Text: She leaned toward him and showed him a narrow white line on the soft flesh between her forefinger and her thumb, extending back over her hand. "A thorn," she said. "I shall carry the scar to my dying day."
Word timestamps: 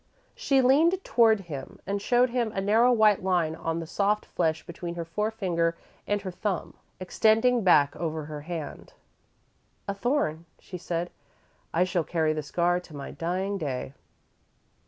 She 0.33 0.63
leaned 0.63 1.03
toward 1.03 1.41
him 1.41 1.77
and 1.85 2.01
showed 2.01 2.31
him 2.31 2.51
a 2.53 2.59
narrow 2.59 2.91
white 2.91 3.21
line 3.23 3.53
on 3.55 3.79
the 3.79 3.85
soft 3.85 4.25
flesh 4.25 4.65
between 4.65 4.95
her 4.95 5.05
forefinger 5.05 5.77
and 6.07 6.19
her 6.23 6.31
thumb, 6.31 6.73
extending 6.99 7.63
back 7.63 7.95
over 7.95 8.25
her 8.25 8.41
hand. 8.41 8.93
"A 9.87 9.93
thorn," 9.93 10.45
she 10.57 10.79
said. 10.79 11.11
"I 11.71 11.83
shall 11.83 12.03
carry 12.03 12.33
the 12.33 12.41
scar 12.41 12.79
to 12.79 12.95
my 12.95 13.11
dying 13.11 13.59
day." 13.59 13.93